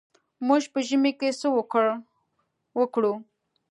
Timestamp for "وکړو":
2.81-3.13